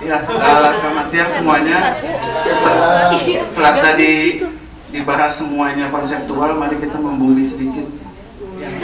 Ya, 0.00 0.16
uh, 0.24 0.72
selamat 0.80 1.06
siang 1.12 1.28
semuanya. 1.28 1.92
Setelah, 2.40 3.12
setelah 3.20 3.74
tadi 3.84 4.40
dibahas 4.88 5.32
semuanya 5.36 5.92
konseptual, 5.92 6.56
mari 6.56 6.80
kita 6.80 6.96
membumi 6.96 7.44
sedikit. 7.44 7.84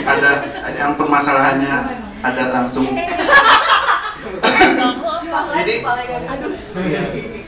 Ada 0.05 0.45
yang 0.77 0.93
permasalahannya 0.93 1.75
ada 2.21 2.43
langsung. 2.53 2.85
Jadi, 5.57 5.73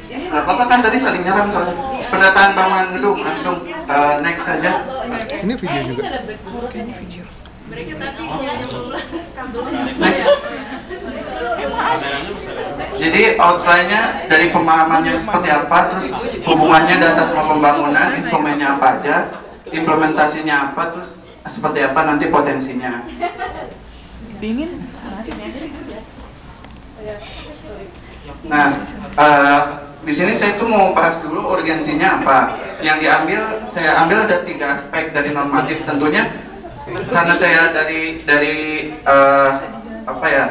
nggak 0.10 0.42
apa-apa 0.46 0.64
kan 0.66 0.80
tadi 0.82 0.98
saling 0.98 1.22
nyerang 1.22 1.54
soalnya. 1.54 1.78
Pendataan 2.10 2.58
bangunan 2.58 2.90
gedung 2.98 3.22
langsung 3.22 3.70
uh, 3.86 4.18
next 4.26 4.50
saja. 4.50 4.82
Ini 5.46 5.54
video 5.54 5.82
juga. 5.94 6.26
Mereka 7.70 8.02
tadi 8.02 8.24
hanya 8.26 8.66
Jadi 13.00 13.40
outline-nya 13.40 14.28
dari 14.28 14.52
pemahamannya 14.52 15.16
seperti 15.16 15.50
apa, 15.50 15.78
terus 15.96 16.12
hubungannya 16.44 16.96
data 17.00 17.24
sama 17.24 17.56
pembangunan, 17.56 18.12
instrumennya 18.20 18.76
apa 18.76 19.00
aja, 19.00 19.16
implementasinya 19.72 20.56
apa, 20.72 20.84
terus 20.92 21.24
seperti 21.48 21.80
apa 21.88 22.00
nanti 22.04 22.28
potensinya. 22.28 23.08
Dingin. 24.44 24.72
Nah, 28.46 28.68
eh, 29.16 29.62
di 30.04 30.14
sini 30.16 30.36
saya 30.36 30.60
tuh 30.60 30.68
mau 30.68 30.92
bahas 30.92 31.24
dulu 31.24 31.56
urgensinya 31.56 32.20
apa. 32.20 32.60
Yang 32.84 32.98
diambil, 33.08 33.42
saya 33.72 33.92
ambil 34.04 34.28
ada 34.28 34.44
tiga 34.44 34.76
aspek 34.80 35.16
dari 35.16 35.32
normatif 35.32 35.88
tentunya 35.88 36.28
karena 36.90 37.36
saya 37.38 37.70
dari 37.70 38.18
dari 38.24 38.58
eh, 38.92 39.52
apa 40.10 40.26
ya 40.26 40.46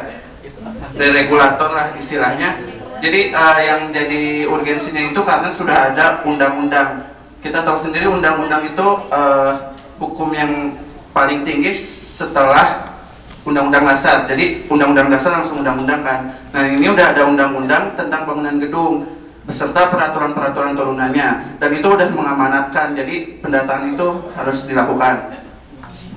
dari 0.99 1.11
regulator 1.15 1.71
lah 1.71 1.95
istilahnya. 1.95 2.59
Jadi 2.99 3.31
eh, 3.31 3.59
yang 3.63 3.95
jadi 3.95 4.43
urgensinya 4.51 4.99
itu 4.99 5.23
karena 5.23 5.47
sudah 5.47 5.95
ada 5.95 6.19
undang-undang. 6.27 7.07
Kita 7.39 7.63
tahu 7.63 7.79
sendiri 7.79 8.11
undang-undang 8.11 8.67
itu 8.67 8.87
eh, 9.07 9.51
hukum 9.95 10.35
yang 10.35 10.75
paling 11.15 11.47
tinggi 11.47 11.71
setelah 11.71 12.99
undang-undang 13.47 13.87
dasar. 13.87 14.27
Jadi 14.27 14.67
undang-undang 14.67 15.07
dasar 15.07 15.39
langsung 15.39 15.63
undang-undang 15.63 16.03
kan. 16.03 16.35
Nah 16.51 16.67
ini 16.67 16.91
udah 16.91 17.15
ada 17.15 17.23
undang-undang 17.23 17.95
tentang 17.95 18.27
bangunan 18.27 18.59
gedung 18.59 19.07
beserta 19.47 19.89
peraturan-peraturan 19.89 20.77
turunannya 20.77 21.57
dan 21.63 21.69
itu 21.71 21.87
udah 21.87 22.11
mengamanatkan. 22.11 22.99
Jadi 22.99 23.39
pendataan 23.39 23.95
itu 23.95 24.35
harus 24.35 24.67
dilakukan. 24.67 25.39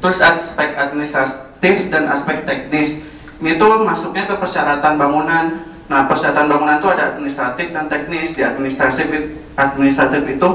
Terus 0.02 0.18
aspek 0.18 0.74
administratif 0.74 1.86
dan 1.94 2.10
aspek 2.10 2.42
teknis 2.42 3.11
ini 3.42 3.58
tuh 3.58 3.82
masuknya 3.82 4.30
ke 4.30 4.38
persyaratan 4.38 4.94
bangunan. 4.94 5.66
Nah 5.90 6.06
persyaratan 6.06 6.46
bangunan 6.46 6.78
itu 6.78 6.88
ada 6.94 7.18
administratif 7.18 7.74
dan 7.74 7.90
teknis. 7.90 8.38
Di 8.38 8.46
administratif 8.46 9.34
administratif 9.58 10.22
itu 10.30 10.48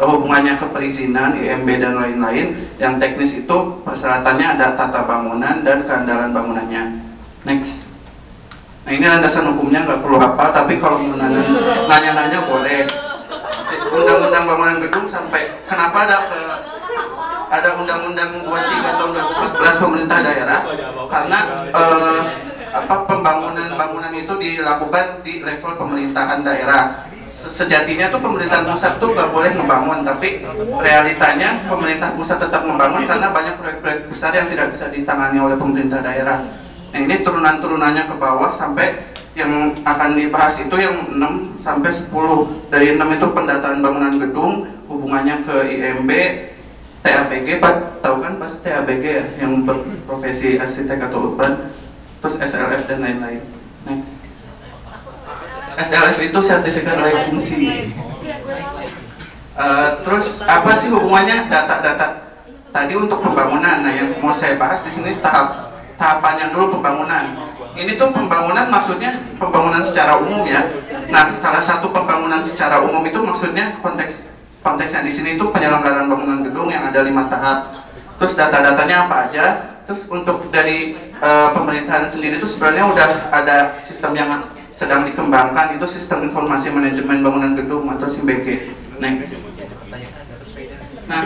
hubungannya 0.00 0.56
ke 0.56 0.66
perizinan, 0.72 1.36
IMB 1.36 1.68
dan 1.76 1.92
lain-lain. 2.00 2.56
Yang 2.80 2.94
teknis 2.96 3.32
itu 3.44 3.56
persyaratannya 3.84 4.56
ada 4.56 4.72
tata 4.72 5.04
bangunan 5.04 5.60
dan 5.60 5.84
keandalan 5.84 6.32
bangunannya. 6.32 7.04
Next. 7.44 7.84
Nah 8.88 8.96
ini 8.96 9.04
landasan 9.04 9.52
hukumnya 9.52 9.84
nggak 9.84 10.00
perlu 10.00 10.16
hafal, 10.16 10.56
tapi 10.56 10.80
kalau 10.80 11.04
nanya-nanya 11.84 12.48
boleh. 12.48 12.88
Undang-undang 13.92 14.44
bangunan 14.48 14.76
gedung 14.82 15.04
sampai 15.04 15.62
kenapa 15.68 16.08
ada 16.08 16.16
ke 16.32 16.40
ada 17.46 17.78
undang-undang 17.78 18.42
23 18.42 18.98
tahun 18.98 19.10
2014 19.14 19.82
pemerintah 19.82 20.18
daerah. 20.22 20.60
Karena 21.06 21.38
eh, 21.70 22.22
apa 22.76 22.94
pembangunan 23.08 23.68
bangunan 23.78 24.12
itu 24.12 24.34
dilakukan 24.36 25.22
di 25.22 25.40
level 25.40 25.72
pemerintahan 25.78 26.40
daerah. 26.42 27.08
Se- 27.26 27.52
sejatinya 27.52 28.08
tuh 28.08 28.20
pemerintahan 28.22 28.64
pusat 28.64 28.96
tuh 28.96 29.12
nggak 29.12 29.28
boleh 29.28 29.52
membangun 29.54 30.00
tapi 30.06 30.40
realitanya 30.80 31.60
pemerintah 31.68 32.16
pusat 32.16 32.40
tetap 32.40 32.64
membangun 32.64 33.04
karena 33.04 33.28
banyak 33.28 33.54
proyek-proyek 33.60 34.00
besar 34.08 34.32
yang 34.32 34.48
tidak 34.48 34.72
bisa 34.72 34.88
ditangani 34.88 35.38
oleh 35.40 35.56
pemerintah 35.60 36.00
daerah. 36.00 36.40
Nah 36.92 37.00
ini 37.02 37.20
turunan-turunannya 37.20 38.08
ke 38.08 38.14
bawah 38.16 38.48
sampai 38.48 39.16
yang 39.36 39.76
akan 39.84 40.16
dibahas 40.16 40.56
itu 40.64 40.76
yang 40.80 41.12
6 41.12 41.60
sampai 41.60 41.92
10 41.92 42.72
dari 42.72 42.96
6 42.96 43.04
itu 43.04 43.26
pendataan 43.36 43.84
bangunan 43.84 44.16
gedung 44.16 44.64
hubungannya 44.88 45.44
ke 45.44 45.56
IMB 45.76 46.10
TABG 47.06 47.62
Pak 47.62 48.02
tahu 48.02 48.18
kan 48.18 48.34
pasti 48.42 48.58
TABG 48.66 49.04
ya 49.06 49.24
yang 49.38 49.62
berprofesi 49.62 50.58
arsitek 50.58 51.06
atau 51.06 51.30
urban 51.30 51.70
terus 52.18 52.34
SLF 52.42 52.82
dan 52.90 52.98
lain-lain. 52.98 53.42
Next. 53.86 54.18
SLF 55.78 56.18
itu 56.18 56.38
sertifikat 56.42 56.98
layak 56.98 57.30
fungsi. 57.30 57.94
Eh, 59.56 59.90
terus 60.02 60.42
apa 60.42 60.74
sih 60.74 60.90
hubungannya 60.90 61.46
data-data? 61.46 62.26
Tadi 62.74 62.92
untuk 62.92 63.22
pembangunan 63.24 63.86
nah 63.86 63.92
yang 63.94 64.12
mau 64.20 64.34
saya 64.34 64.60
bahas 64.60 64.84
di 64.84 64.90
sini 64.92 65.16
tahap 65.22 65.72
tahapannya 65.96 66.50
dulu 66.50 66.76
pembangunan. 66.76 67.24
Ini 67.72 67.96
tuh 67.96 68.12
pembangunan 68.12 68.68
maksudnya 68.68 69.16
pembangunan 69.38 69.80
secara 69.86 70.18
umum 70.18 70.44
ya. 70.44 70.60
Nah 71.08 71.32
salah 71.38 71.62
satu 71.62 71.88
pembangunan 71.88 72.42
secara 72.42 72.82
umum 72.82 73.00
itu 73.06 73.16
maksudnya 73.22 73.78
konteks 73.80 74.35
konteksnya 74.66 75.06
di 75.06 75.12
sini 75.14 75.38
itu 75.38 75.46
penyelenggaraan 75.54 76.10
bangunan 76.10 76.42
gedung 76.42 76.66
yang 76.74 76.90
ada 76.90 77.06
lima 77.06 77.30
tahap. 77.30 77.86
Terus 78.18 78.34
data-datanya 78.34 79.06
apa 79.06 79.16
aja? 79.30 79.46
Terus 79.86 80.10
untuk 80.10 80.42
dari 80.50 80.98
eh, 80.98 81.48
pemerintahan 81.54 82.10
sendiri 82.10 82.42
itu 82.42 82.50
sebenarnya 82.50 82.90
udah 82.90 83.08
ada 83.30 83.78
sistem 83.78 84.18
yang 84.18 84.42
sedang 84.74 85.06
dikembangkan 85.06 85.78
itu 85.78 85.86
sistem 85.86 86.26
informasi 86.26 86.74
manajemen 86.74 87.22
bangunan 87.22 87.54
gedung 87.54 87.86
atau 87.94 88.10
SIMBG. 88.10 88.74
Next. 88.98 89.38
Nah, 91.06 91.22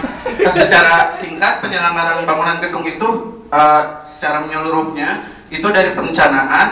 secara 0.53 1.17
singkat 1.17 1.65
penyelenggaraan 1.65 2.29
bangunan 2.29 2.61
gedung 2.61 2.85
itu 2.85 3.09
eh, 3.49 3.83
secara 4.05 4.45
menyeluruhnya 4.45 5.41
itu 5.49 5.67
dari 5.73 5.97
perencanaan 5.97 6.70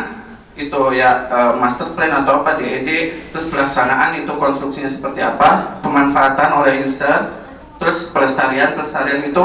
itu 0.79 0.95
ya 0.95 1.27
eh, 1.27 1.53
master 1.59 1.91
plan 1.99 2.23
atau 2.23 2.47
apa 2.47 2.55
DED 2.55 3.11
terus 3.35 3.51
pelaksanaan 3.51 4.15
itu 4.23 4.31
konstruksinya 4.31 4.87
seperti 4.87 5.27
apa 5.27 5.83
pemanfaatan 5.83 6.63
oleh 6.63 6.87
user 6.87 7.43
terus 7.83 8.15
pelestarian 8.15 8.79
pelestarian 8.79 9.27
itu 9.27 9.45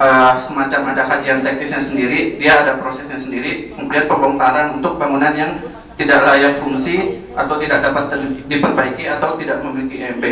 eh, 0.00 0.32
semacam 0.40 0.96
ada 0.96 1.04
kajian 1.04 1.44
teknisnya 1.44 1.84
sendiri 1.84 2.40
dia 2.40 2.64
ada 2.64 2.80
prosesnya 2.80 3.20
sendiri 3.20 3.76
kemudian 3.76 4.08
pembongkaran 4.08 4.80
untuk 4.80 4.96
bangunan 4.96 5.36
yang 5.36 5.60
tidak 6.00 6.24
layak 6.24 6.56
fungsi 6.56 7.20
atau 7.36 7.60
tidak 7.60 7.84
dapat 7.84 8.16
diperbaiki 8.48 9.04
atau 9.04 9.36
tidak 9.36 9.60
memiliki 9.60 10.00
MB 10.16 10.24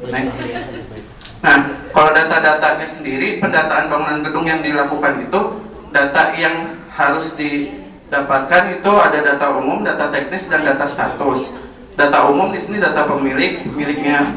Next. 0.00 0.40
Nah, 1.44 1.56
kalau 1.92 2.12
data-datanya 2.12 2.88
sendiri, 2.88 3.36
pendataan 3.36 3.92
bangunan 3.92 4.24
gedung 4.24 4.48
yang 4.48 4.64
dilakukan 4.64 5.28
itu 5.28 5.40
data 5.92 6.32
yang 6.36 6.76
harus 6.92 7.36
didapatkan 8.10 8.82
itu 8.82 8.90
ada 8.90 9.18
data 9.22 9.54
umum, 9.54 9.86
data 9.86 10.10
teknis, 10.10 10.50
dan 10.50 10.66
data 10.66 10.82
status. 10.90 11.54
Data 11.94 12.26
umum 12.26 12.50
di 12.50 12.58
sini 12.58 12.82
data 12.82 13.06
pemilik, 13.06 13.62
pemiliknya 13.62 14.34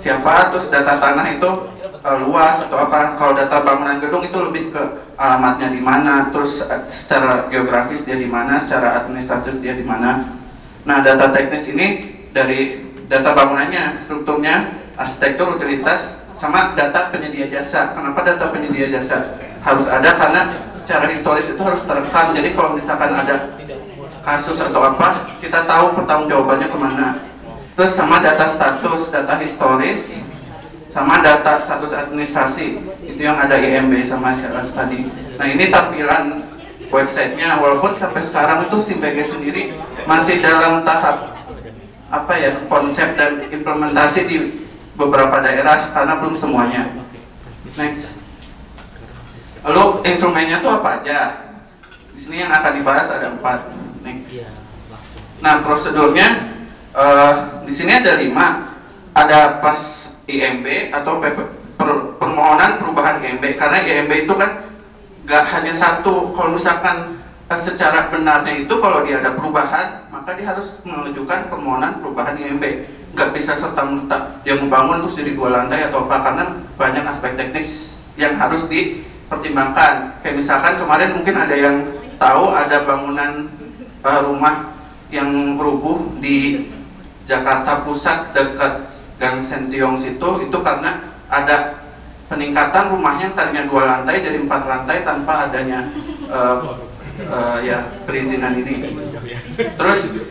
siapa, 0.00 0.48
terus 0.48 0.72
data 0.72 0.96
tanah 0.96 1.28
itu 1.28 1.50
eh, 1.76 2.16
luas 2.24 2.64
atau 2.64 2.80
apa. 2.80 3.20
Kalau 3.20 3.36
data 3.36 3.60
bangunan 3.60 4.00
gedung 4.00 4.24
itu 4.24 4.38
lebih 4.40 4.72
ke 4.72 4.82
alamatnya 5.20 5.68
di 5.68 5.80
mana, 5.84 6.32
terus 6.32 6.64
eh, 6.64 6.88
secara 6.88 7.52
geografis 7.52 8.08
dia 8.08 8.16
di 8.16 8.24
mana, 8.24 8.56
secara 8.56 9.04
administratif 9.04 9.60
dia 9.60 9.76
di 9.76 9.84
mana. 9.84 10.40
Nah, 10.88 11.04
data 11.04 11.36
teknis 11.36 11.68
ini 11.68 12.16
dari 12.32 12.80
data 13.12 13.36
bangunannya, 13.36 14.08
strukturnya, 14.08 14.56
arsitektur, 14.96 15.60
utilitas, 15.60 16.24
sama 16.32 16.72
data 16.72 17.12
penyedia 17.12 17.44
jasa. 17.44 17.92
Kenapa 17.92 18.24
data 18.24 18.48
penyedia 18.48 18.88
jasa 18.88 19.36
harus 19.60 19.84
ada? 19.84 20.16
Karena 20.16 20.69
secara 20.90 21.06
historis 21.06 21.54
itu 21.54 21.62
harus 21.62 21.86
terekam. 21.86 22.34
Jadi 22.34 22.50
kalau 22.58 22.74
misalkan 22.74 23.14
ada 23.14 23.54
kasus 24.26 24.58
atau 24.58 24.82
apa, 24.82 25.38
kita 25.38 25.62
tahu 25.62 25.94
pertanggungjawabannya 26.02 26.66
ke 26.66 26.78
mana. 26.82 27.08
Terus 27.78 27.94
sama 27.94 28.18
data 28.18 28.50
status, 28.50 29.14
data 29.14 29.38
historis, 29.38 30.18
sama 30.90 31.22
data 31.22 31.62
status 31.62 31.94
administrasi. 31.94 32.82
Itu 33.06 33.22
yang 33.22 33.38
ada 33.38 33.54
IMB 33.54 34.02
sama 34.02 34.34
syarat 34.34 34.66
tadi. 34.74 35.06
Nah 35.38 35.46
ini 35.46 35.70
tampilan 35.70 36.50
websitenya, 36.90 37.62
walaupun 37.62 37.94
sampai 37.94 38.26
sekarang 38.26 38.66
itu 38.66 38.82
SIMBG 38.82 39.18
sendiri 39.22 39.62
masih 40.10 40.42
dalam 40.42 40.82
tahap 40.82 41.38
apa 42.10 42.34
ya 42.34 42.50
konsep 42.66 43.14
dan 43.14 43.46
implementasi 43.46 44.26
di 44.26 44.36
beberapa 44.98 45.38
daerah 45.38 45.94
karena 45.94 46.18
belum 46.18 46.34
semuanya. 46.34 46.90
Next. 47.78 48.19
Lalu 49.60 49.84
instrumennya 50.08 50.64
itu 50.64 50.68
apa 50.72 50.88
aja? 51.00 51.18
Di 52.16 52.18
sini 52.18 52.40
yang 52.40 52.52
akan 52.52 52.72
dibahas 52.80 53.08
ada 53.12 53.28
empat. 53.32 53.58
Next. 54.00 54.48
Nah 55.44 55.60
prosedurnya 55.60 56.28
eh, 56.96 57.34
di 57.68 57.72
sini 57.76 57.92
ada 58.00 58.16
lima. 58.16 58.72
Ada 59.10 59.58
pas 59.58 59.80
IMB 60.30 60.94
atau 60.94 61.18
PP 61.18 61.38
per- 61.74 62.14
permohonan 62.16 62.78
perubahan 62.78 63.18
IMB 63.18 63.58
karena 63.58 63.82
IMB 63.82 64.12
itu 64.24 64.34
kan 64.38 64.64
nggak 65.28 65.44
hanya 65.52 65.74
satu. 65.76 66.32
Kalau 66.32 66.56
misalkan 66.56 67.20
eh, 67.52 67.60
secara 67.60 68.08
benarnya 68.08 68.64
itu 68.64 68.74
kalau 68.80 69.04
dia 69.04 69.20
ada 69.20 69.36
perubahan 69.36 70.08
maka 70.08 70.38
dia 70.40 70.48
harus 70.48 70.80
mengajukan 70.88 71.52
permohonan 71.52 72.00
perubahan 72.00 72.38
IMB. 72.40 72.64
Nggak 73.12 73.28
bisa 73.36 73.58
serta 73.58 73.82
merta 73.84 74.40
dia 74.40 74.56
membangun 74.56 75.04
terus 75.04 75.20
jadi 75.20 75.36
dua 75.36 75.52
lantai 75.52 75.90
atau 75.90 76.08
apa 76.08 76.16
karena 76.24 76.44
banyak 76.78 77.04
aspek 77.04 77.34
teknis 77.36 77.98
yang 78.14 78.38
harus 78.38 78.70
dipertimbangkan. 79.30 80.18
Kayak 80.26 80.34
misalkan 80.42 80.74
kemarin 80.82 81.14
mungkin 81.14 81.34
ada 81.38 81.54
yang 81.54 81.76
tahu 82.18 82.50
ada 82.50 82.82
bangunan 82.82 83.46
uh, 84.02 84.20
rumah 84.26 84.74
yang 85.14 85.54
rubuh 85.54 86.18
di 86.18 86.66
Jakarta 87.30 87.86
Pusat 87.86 88.34
dekat 88.34 88.82
Gang 89.22 89.38
Sentiong 89.38 89.94
situ 89.94 90.50
itu 90.50 90.58
karena 90.58 91.14
ada 91.30 91.78
peningkatan 92.26 92.90
rumahnya 92.90 93.30
tadinya 93.38 93.70
dua 93.70 93.82
lantai 93.86 94.18
jadi 94.18 94.42
empat 94.42 94.62
lantai 94.66 95.06
tanpa 95.06 95.46
adanya 95.46 95.86
uh, 96.26 96.82
uh, 97.30 97.58
ya 97.62 97.86
perizinan 98.02 98.58
ini. 98.58 98.98
Terus 99.54 100.26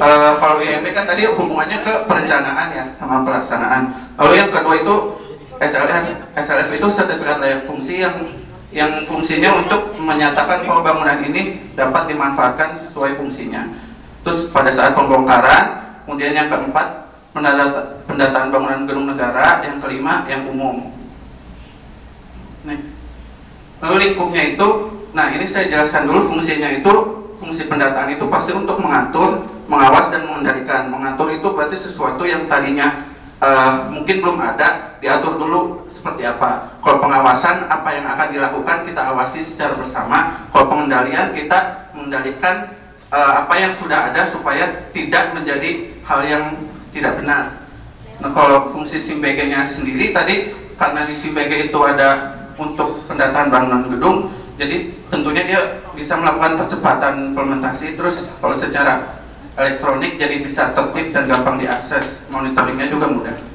uh, 0.00 0.40
kalau 0.40 0.64
IMB 0.64 0.88
kan 0.96 1.04
tadi 1.04 1.28
hubungannya 1.28 1.84
ke 1.84 1.92
perencanaan 2.08 2.68
ya 2.72 2.84
sama 2.96 3.28
pelaksanaan. 3.28 3.92
Lalu 4.16 4.32
yang 4.40 4.48
kedua 4.48 4.74
itu 4.80 4.96
SLS, 5.58 6.16
SLS 6.32 6.70
itu 6.80 6.86
sertifikat 6.88 7.42
layak 7.42 7.66
fungsi 7.66 8.06
yang 8.06 8.37
yang 8.68 9.00
fungsinya 9.08 9.64
untuk 9.64 9.96
menyatakan 9.96 10.68
bahwa 10.68 10.84
bangunan 10.84 11.24
ini 11.24 11.72
dapat 11.72 12.12
dimanfaatkan 12.12 12.76
sesuai 12.76 13.16
fungsinya. 13.16 13.64
Terus 14.20 14.52
pada 14.52 14.68
saat 14.68 14.92
pembongkaran, 14.92 15.96
kemudian 16.04 16.36
yang 16.36 16.52
keempat 16.52 17.08
pendataan 18.08 18.52
bangunan 18.52 18.84
gedung 18.84 19.08
negara, 19.08 19.64
yang 19.64 19.80
kelima 19.80 20.28
yang 20.28 20.44
umum. 20.44 20.92
Next. 22.68 22.92
Lalu 23.80 23.94
lingkupnya 24.10 24.58
itu, 24.58 24.68
nah 25.16 25.32
ini 25.32 25.48
saya 25.48 25.70
jelaskan 25.70 26.10
dulu 26.10 26.36
fungsinya 26.36 26.68
itu, 26.82 26.92
fungsi 27.40 27.70
pendataan 27.70 28.12
itu 28.12 28.26
pasti 28.28 28.52
untuk 28.52 28.76
mengatur, 28.82 29.48
mengawas 29.70 30.12
dan 30.12 30.28
mengendalikan. 30.28 30.92
Mengatur 30.92 31.32
itu 31.32 31.46
berarti 31.54 31.78
sesuatu 31.78 32.26
yang 32.26 32.50
tadinya 32.50 33.08
uh, 33.40 33.88
mungkin 33.88 34.20
belum 34.20 34.36
ada, 34.36 34.98
diatur 34.98 35.40
dulu 35.40 35.87
seperti 36.08 36.24
apa. 36.24 36.80
Kalau 36.80 37.04
pengawasan, 37.04 37.68
apa 37.68 37.92
yang 37.92 38.08
akan 38.08 38.28
dilakukan 38.32 38.88
kita 38.88 39.12
awasi 39.12 39.44
secara 39.44 39.76
bersama. 39.76 40.48
Kalau 40.48 40.72
pengendalian, 40.72 41.36
kita 41.36 41.92
mengendalikan 41.92 42.72
uh, 43.12 43.44
apa 43.44 43.54
yang 43.60 43.68
sudah 43.68 44.08
ada 44.08 44.24
supaya 44.24 44.88
tidak 44.96 45.36
menjadi 45.36 45.92
hal 46.08 46.24
yang 46.24 46.44
tidak 46.96 47.20
benar. 47.20 47.60
Nah, 48.24 48.32
kalau 48.32 48.72
fungsi 48.72 48.96
SIMBG-nya 48.96 49.68
sendiri 49.68 50.16
tadi 50.16 50.56
karena 50.80 51.04
di 51.04 51.12
SIMBG 51.12 51.68
itu 51.68 51.78
ada 51.84 52.40
untuk 52.56 53.04
pendataan 53.04 53.52
bangunan 53.52 53.84
gedung, 53.92 54.32
jadi 54.56 54.88
tentunya 55.12 55.44
dia 55.44 55.60
bisa 55.92 56.16
melakukan 56.16 56.56
percepatan 56.56 57.36
implementasi. 57.36 58.00
Terus 58.00 58.32
kalau 58.40 58.56
secara 58.56 59.12
elektronik 59.60 60.16
jadi 60.16 60.40
bisa 60.40 60.72
tertib 60.72 61.12
dan 61.12 61.28
gampang 61.28 61.60
diakses, 61.60 62.24
monitoringnya 62.32 62.88
juga 62.88 63.12
mudah. 63.12 63.47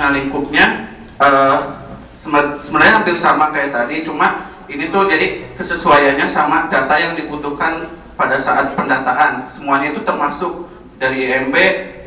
Nah 0.00 0.16
lingkupnya 0.16 0.88
uh, 1.20 1.76
sebenarnya 2.24 3.04
hampir 3.04 3.12
sama 3.12 3.52
kayak 3.52 3.76
tadi, 3.76 4.00
cuma 4.00 4.48
ini 4.64 4.88
tuh 4.88 5.04
jadi 5.04 5.52
kesesuaiannya 5.60 6.24
sama 6.24 6.72
data 6.72 6.96
yang 6.96 7.12
dibutuhkan 7.12 7.84
pada 8.16 8.40
saat 8.40 8.72
pendataan. 8.72 9.44
Semuanya 9.44 9.92
itu 9.92 10.00
termasuk 10.00 10.72
dari 10.96 11.28
MB, 11.28 11.56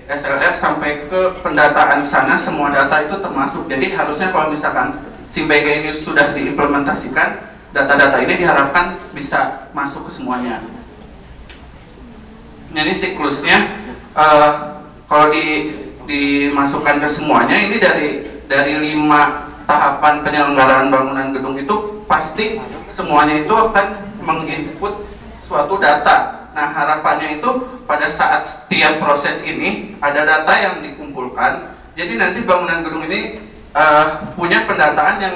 SLF 0.09 0.57
sampai 0.57 1.05
ke 1.05 1.37
pendataan 1.45 2.01
sana 2.01 2.33
semua 2.33 2.73
data 2.73 2.97
itu 3.05 3.13
termasuk. 3.21 3.69
Jadi 3.69 3.93
harusnya 3.93 4.33
kalau 4.33 4.49
misalkan 4.49 4.97
SIMBG 5.29 5.85
ini 5.85 5.91
sudah 5.93 6.33
diimplementasikan, 6.33 7.45
data-data 7.77 8.17
ini 8.25 8.41
diharapkan 8.41 8.97
bisa 9.13 9.69
masuk 9.69 10.09
ke 10.09 10.11
semuanya. 10.17 10.65
Ini 12.73 12.89
siklusnya 12.89 13.69
uh, 14.17 14.81
kalau 15.05 15.29
di 15.29 15.77
dimasukkan 16.05 16.99
ke 16.99 17.07
semuanya 17.07 17.55
ini 17.55 17.77
dari 17.79 18.09
dari 18.47 18.73
lima 18.79 19.51
tahapan 19.63 20.21
penyelenggaraan 20.21 20.91
bangunan 20.91 21.31
gedung 21.31 21.55
itu 21.55 22.03
pasti 22.05 22.59
semuanya 22.91 23.41
itu 23.41 23.53
akan 23.53 23.87
menginput 24.21 25.07
suatu 25.39 25.79
data. 25.79 26.47
Nah 26.53 26.69
harapannya 26.69 27.41
itu 27.41 27.49
pada 27.89 28.07
saat 28.13 28.45
setiap 28.45 29.01
proses 29.01 29.41
ini 29.41 29.97
ada 29.97 30.21
data 30.21 30.53
yang 30.53 30.75
dikumpulkan. 30.85 31.73
Jadi 31.97 32.13
nanti 32.17 32.45
bangunan 32.45 32.85
gedung 32.85 33.05
ini 33.09 33.41
uh, 33.73 34.21
punya 34.37 34.65
pendataan 34.69 35.17
yang 35.17 35.35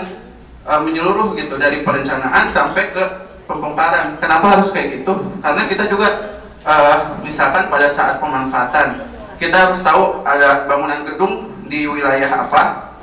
uh, 0.65 0.81
menyeluruh 0.81 1.33
gitu 1.33 1.57
dari 1.57 1.81
perencanaan 1.81 2.45
sampai 2.49 2.93
ke 2.93 3.03
pembongkaran. 3.49 4.21
Kenapa 4.21 4.57
harus 4.57 4.69
kayak 4.69 5.01
gitu? 5.01 5.37
Karena 5.41 5.65
kita 5.65 5.89
juga 5.89 6.37
uh, 6.67 7.17
misalkan 7.25 7.71
pada 7.71 7.89
saat 7.89 8.21
pemanfaatan 8.21 9.16
kita 9.37 9.69
harus 9.69 9.81
tahu 9.85 10.25
ada 10.25 10.65
bangunan 10.65 11.05
gedung 11.05 11.53
di 11.69 11.85
wilayah 11.85 12.47
apa, 12.49 12.93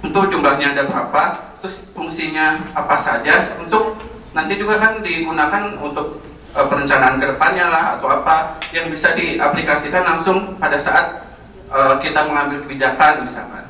untuk 0.00 0.32
jumlahnya 0.32 0.72
ada 0.72 0.88
berapa, 0.88 1.22
terus 1.60 1.92
fungsinya 1.92 2.72
apa 2.72 2.96
saja, 2.96 3.58
untuk 3.60 4.00
nanti 4.32 4.56
juga 4.56 4.80
kan 4.80 5.04
digunakan 5.04 5.76
untuk 5.82 6.24
e, 6.54 6.60
perencanaan 6.62 7.20
ke 7.20 7.26
depannya 7.34 7.66
lah 7.68 7.84
atau 7.98 8.08
apa 8.08 8.56
yang 8.70 8.88
bisa 8.88 9.12
diaplikasikan 9.12 10.06
langsung 10.06 10.56
pada 10.56 10.78
saat 10.78 11.26
e, 11.66 11.78
kita 12.00 12.24
mengambil 12.24 12.64
kebijakan 12.64 13.26
misalkan. 13.26 13.66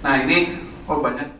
Nah 0.00 0.14
ini, 0.24 0.66
oh 0.88 1.04
banyak 1.04 1.35